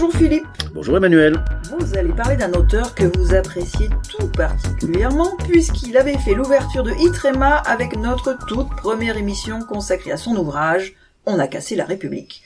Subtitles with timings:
[0.00, 0.46] Bonjour Philippe.
[0.72, 1.44] Bonjour Emmanuel.
[1.78, 6.92] Vous allez parler d'un auteur que vous appréciez tout particulièrement puisqu'il avait fait l'ouverture de
[7.06, 10.94] Itrema avec notre toute première émission consacrée à son ouvrage
[11.26, 12.42] On a cassé la République.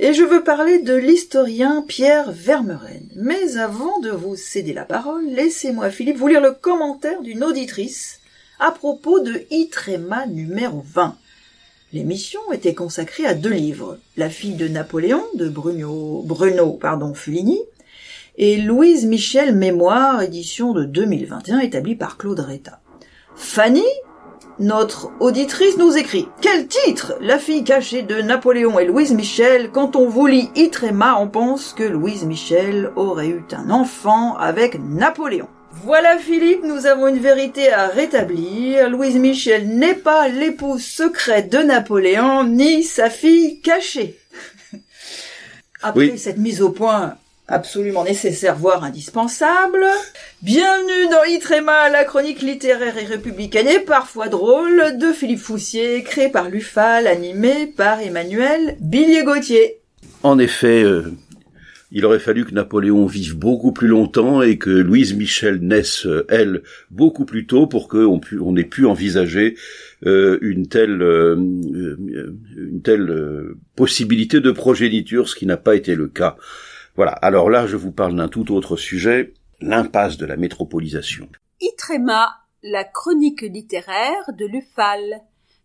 [0.00, 3.08] Et je veux parler de l'historien Pierre Vermeren.
[3.16, 8.20] Mais avant de vous céder la parole, laissez-moi Philippe vous lire le commentaire d'une auditrice
[8.60, 11.16] à propos de Itrema numéro 20.
[11.92, 17.60] L'émission était consacrée à deux livres, La fille de Napoléon de Bruno, Bruno pardon, Fuligny
[18.38, 22.80] et Louise Michel Mémoire, édition de 2021 établie par Claude Retta.
[23.36, 23.84] Fanny,
[24.58, 29.70] notre auditrice, nous écrit Quel titre La fille cachée de Napoléon et Louise Michel.
[29.70, 34.80] Quand on vous lit Itrema, on pense que Louise Michel aurait eu un enfant avec
[34.80, 35.48] Napoléon.
[35.74, 38.90] Voilà Philippe, nous avons une vérité à rétablir.
[38.90, 44.18] Louise Michel n'est pas l'épouse secrète de Napoléon, ni sa fille cachée.
[45.82, 47.16] Après cette mise au point
[47.48, 49.84] absolument nécessaire, voire indispensable,
[50.42, 56.28] bienvenue dans Itrema, la chronique littéraire et républicaine et parfois drôle de Philippe Foussier, créé
[56.28, 59.80] par Lufal, animé par Emmanuel Billier-Gauthier.
[60.22, 61.12] En effet, euh,
[61.94, 66.24] il aurait fallu que Napoléon vive beaucoup plus longtemps et que Louise Michel naisse, euh,
[66.28, 69.56] elle, beaucoup plus tôt pour qu'on on ait pu envisager
[70.06, 76.08] euh, une telle, euh, une telle possibilité de progéniture, ce qui n'a pas été le
[76.08, 76.36] cas.
[76.96, 77.12] Voilà.
[77.12, 81.28] Alors là, je vous parle d'un tout autre sujet, l'impasse de la métropolisation.
[81.60, 82.30] Itrema,
[82.62, 85.20] la chronique littéraire de Lufal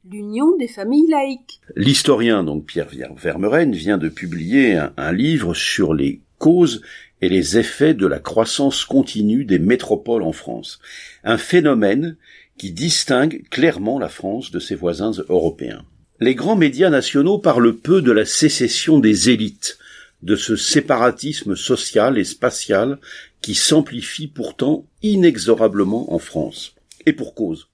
[0.09, 1.59] l'Union des familles laïques.
[1.75, 6.81] L'historien, donc Pierre Vermeren, vient de publier un, un, livre sur les causes
[7.22, 10.80] et les effets de la croissance continue des métropoles en France.
[11.23, 12.16] Un phénomène
[12.58, 15.83] qui distingue clairement la France de ses voisins européens.
[16.19, 19.78] Les grands médias nationaux parlent peu de la sécession des élites,
[20.23, 23.00] de ce séparatisme social et spatial
[23.41, 26.73] qui s'amplifie pourtant inexorablement en France.
[27.06, 27.67] Et pour cause.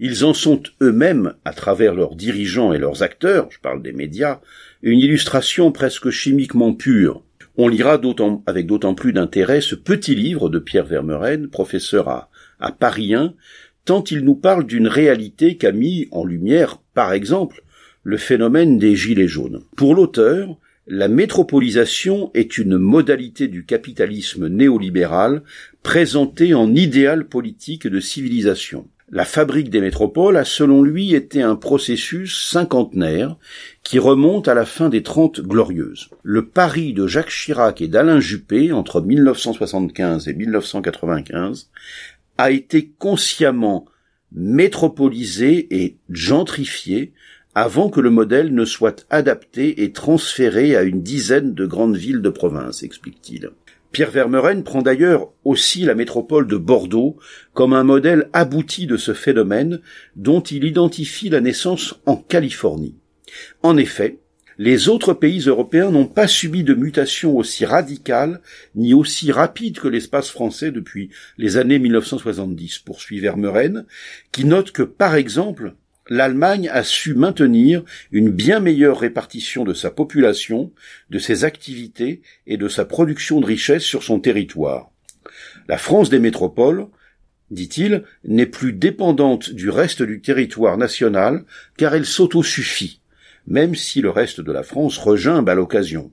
[0.00, 4.40] Ils en sont eux-mêmes, à travers leurs dirigeants et leurs acteurs, je parle des médias,
[4.82, 7.22] une illustration presque chimiquement pure.
[7.56, 8.00] On lira
[8.46, 12.28] avec d'autant plus d'intérêt ce petit livre de Pierre Vermeren, professeur à,
[12.58, 13.34] à Paris 1,
[13.84, 17.62] tant il nous parle d'une réalité qu'a mis en lumière, par exemple,
[18.02, 19.62] le phénomène des gilets jaunes.
[19.76, 25.42] Pour l'auteur, la métropolisation est une modalité du capitalisme néolibéral
[25.82, 28.88] présentée en idéal politique de civilisation.
[29.10, 33.36] La fabrique des métropoles a selon lui été un processus cinquantenaire
[33.82, 36.08] qui remonte à la fin des Trente Glorieuses.
[36.22, 41.70] Le Paris de Jacques Chirac et d'Alain Juppé entre 1975 et 1995
[42.38, 43.84] a été consciemment
[44.32, 47.12] métropolisé et gentrifié
[47.54, 52.22] avant que le modèle ne soit adapté et transféré à une dizaine de grandes villes
[52.22, 53.50] de province, explique-t-il.
[53.94, 57.16] Pierre Vermeren prend d'ailleurs aussi la métropole de Bordeaux
[57.52, 59.80] comme un modèle abouti de ce phénomène
[60.16, 62.96] dont il identifie la naissance en Californie.
[63.62, 64.18] En effet,
[64.58, 68.40] les autres pays européens n'ont pas subi de mutation aussi radicale
[68.74, 73.86] ni aussi rapide que l'espace français depuis les années 1970, poursuit Vermeren,
[74.32, 75.76] qui note que, par exemple,
[76.08, 77.82] l'Allemagne a su maintenir
[78.12, 80.72] une bien meilleure répartition de sa population,
[81.10, 84.90] de ses activités et de sa production de richesses sur son territoire.
[85.68, 86.86] La France des métropoles,
[87.50, 91.44] dit-il, n'est plus dépendante du reste du territoire national
[91.76, 93.00] car elle s'autosuffit,
[93.46, 96.12] même si le reste de la France regimbe à l'occasion.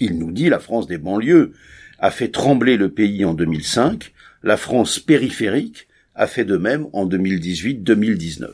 [0.00, 1.52] Il nous dit la France des banlieues
[1.98, 4.12] a fait trembler le pays en 2005,
[4.42, 8.48] la France périphérique a fait de même en 2018-2019.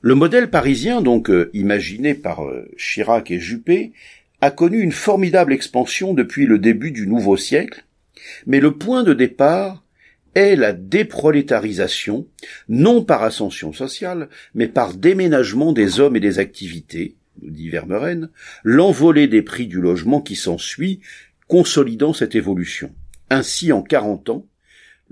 [0.00, 3.92] Le modèle parisien, donc euh, imaginé par euh, Chirac et Juppé,
[4.40, 7.84] a connu une formidable expansion depuis le début du nouveau siècle,
[8.46, 9.84] mais le point de départ
[10.34, 12.26] est la déprolétarisation,
[12.68, 18.30] non par ascension sociale, mais par déménagement des hommes et des activités, nous dit Vermeren,
[18.64, 21.00] l'envolée des prix du logement qui s'ensuit,
[21.46, 22.92] consolidant cette évolution.
[23.30, 24.46] Ainsi, en quarante ans,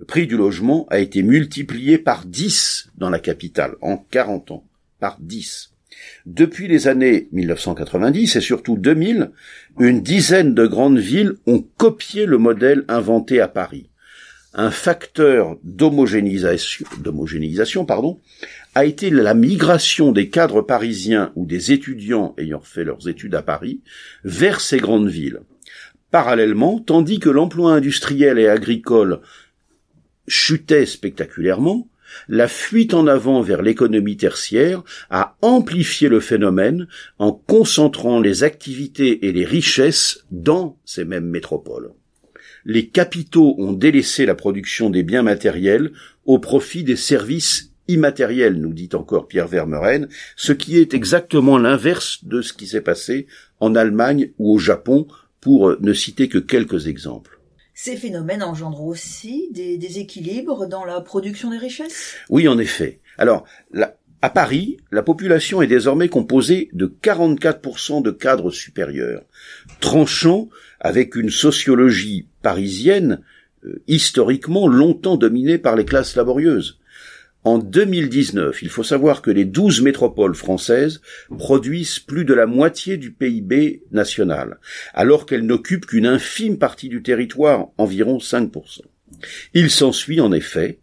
[0.00, 4.64] le prix du logement a été multiplié par dix dans la capitale, en quarante ans
[4.98, 5.72] par 10.
[6.24, 9.30] Depuis les années 1990 et surtout 2000,
[9.78, 13.90] une dizaine de grandes villes ont copié le modèle inventé à Paris.
[14.54, 16.86] Un facteur d'homogénéisation,
[18.74, 23.42] a été la migration des cadres parisiens ou des étudiants ayant fait leurs études à
[23.42, 23.82] Paris
[24.24, 25.40] vers ces grandes villes.
[26.10, 29.20] Parallèlement, tandis que l'emploi industriel et agricole
[30.30, 31.88] chutait spectaculairement,
[32.28, 36.86] la fuite en avant vers l'économie tertiaire a amplifié le phénomène
[37.18, 41.92] en concentrant les activités et les richesses dans ces mêmes métropoles.
[42.64, 45.92] Les capitaux ont délaissé la production des biens matériels
[46.24, 52.24] au profit des services immatériels, nous dit encore Pierre Vermeuren, ce qui est exactement l'inverse
[52.24, 53.26] de ce qui s'est passé
[53.58, 55.08] en Allemagne ou au Japon,
[55.40, 57.39] pour ne citer que quelques exemples.
[57.82, 62.14] Ces phénomènes engendrent aussi des déséquilibres dans la production des richesses?
[62.28, 63.00] Oui, en effet.
[63.16, 63.46] Alors,
[64.20, 69.22] à Paris, la population est désormais composée de 44% de cadres supérieurs,
[69.80, 73.22] tranchant avec une sociologie parisienne
[73.64, 76.79] euh, historiquement longtemps dominée par les classes laborieuses.
[77.42, 81.00] En 2019, il faut savoir que les douze métropoles françaises
[81.38, 84.58] produisent plus de la moitié du PIB national,
[84.92, 88.82] alors qu'elles n'occupent qu'une infime partie du territoire, environ 5%.
[89.54, 90.80] Il s'ensuit en effet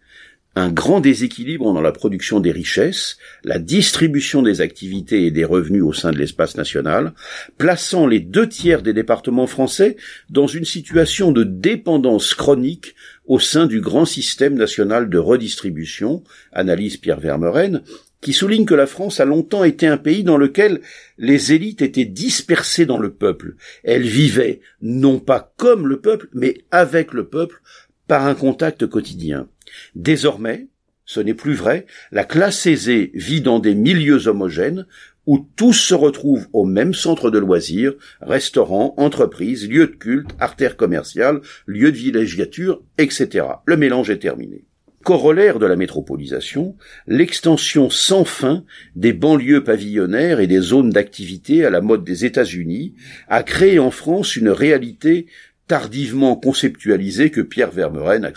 [0.57, 5.83] un grand déséquilibre dans la production des richesses, la distribution des activités et des revenus
[5.83, 7.13] au sein de l'espace national,
[7.57, 9.97] plaçant les deux tiers des départements français
[10.29, 12.95] dans une situation de dépendance chronique
[13.25, 16.23] au sein du grand système national de redistribution,
[16.53, 17.83] analyse Pierre Vermeuren,
[18.21, 20.81] qui souligne que la France a longtemps été un pays dans lequel
[21.17, 23.55] les élites étaient dispersées dans le peuple.
[23.83, 27.61] Elles vivaient non pas comme le peuple, mais avec le peuple
[28.07, 29.47] par un contact quotidien.
[29.95, 30.67] Désormais,
[31.05, 34.85] ce n'est plus vrai, la classe aisée vit dans des milieux homogènes
[35.25, 40.77] où tous se retrouvent au même centre de loisirs, restaurants, entreprises, lieux de culte, artères
[40.77, 43.45] commerciales, lieux de villégiature, etc.
[43.65, 44.65] Le mélange est terminé.
[45.03, 46.75] Corollaire de la métropolisation,
[47.07, 48.65] l'extension sans fin
[48.95, 52.93] des banlieues pavillonnaires et des zones d'activité à la mode des États-Unis
[53.29, 55.27] a créé en France une réalité
[55.67, 58.31] tardivement conceptualisée que Pierre Vermeuren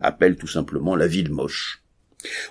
[0.00, 1.82] appelle tout simplement la ville moche.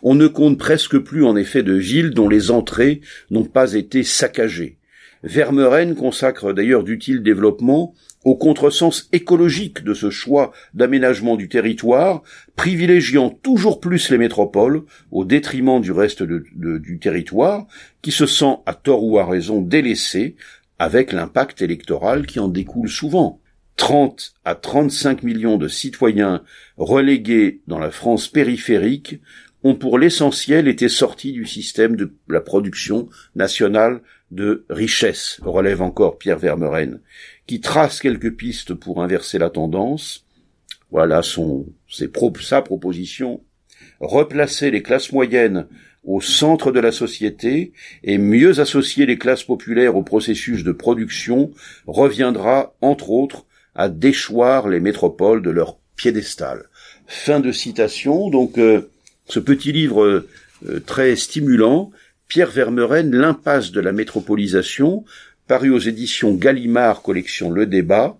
[0.01, 4.03] On ne compte presque plus en effet de villes dont les entrées n'ont pas été
[4.03, 4.77] saccagées.
[5.23, 7.93] Vermeuren consacre d'ailleurs d'utiles développements
[8.25, 12.21] au contresens écologique de ce choix d'aménagement du territoire,
[12.55, 17.65] privilégiant toujours plus les métropoles au détriment du reste du territoire,
[18.01, 20.35] qui se sent à tort ou à raison délaissé,
[20.79, 23.39] avec l'impact électoral qui en découle souvent.
[23.79, 26.43] 30 à 35 millions de citoyens
[26.75, 29.21] relégués dans la France périphérique
[29.63, 36.17] ont pour l'essentiel été sortis du système de la production nationale de richesse, relève encore
[36.17, 36.99] Pierre Vermeuren,
[37.47, 40.25] qui trace quelques pistes pour inverser la tendance.
[40.91, 43.41] Voilà son, sa proposition.
[44.01, 45.67] Replacer les classes moyennes
[46.03, 47.71] au centre de la société
[48.03, 51.51] et mieux associer les classes populaires au processus de production
[51.87, 53.45] reviendra, entre autres,
[53.75, 56.69] à déchoir les métropoles de leur piédestal.
[57.07, 58.29] Fin de citation.
[58.29, 58.89] Donc, euh,
[59.27, 60.03] ce petit livre
[60.65, 61.91] euh, très stimulant,
[62.27, 65.03] Pierre Vermeuren, L'impasse de la métropolisation,
[65.47, 68.17] paru aux éditions Gallimard, collection Le Débat,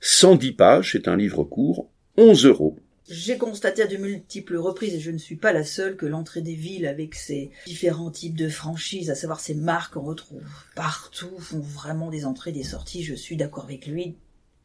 [0.00, 2.76] 110 pages, c'est un livre court, 11 euros.
[3.08, 6.40] J'ai constaté à de multiples reprises, et je ne suis pas la seule, que l'entrée
[6.40, 10.42] des villes avec ses différents types de franchises, à savoir ces marques qu'on retrouve
[10.74, 13.04] partout, font vraiment des entrées, des sorties.
[13.04, 14.16] Je suis d'accord avec lui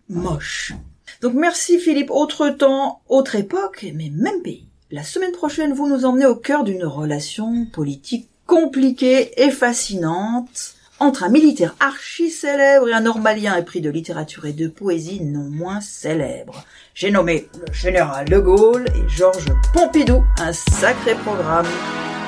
[0.09, 0.73] moche.
[1.21, 4.67] Donc merci Philippe, autre temps, autre époque, mais même pays.
[4.91, 11.23] La semaine prochaine, vous nous emmenez au cœur d'une relation politique compliquée et fascinante entre
[11.23, 15.81] un militaire archi célèbre et un normalien épris de littérature et de poésie non moins
[15.81, 16.63] célèbre.
[16.93, 21.67] J'ai nommé le général de Gaulle et Georges Pompidou, un sacré programme.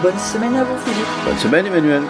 [0.02, 1.26] Bonne semaine à vous Philippe.
[1.26, 2.04] Bonne semaine Emmanuel.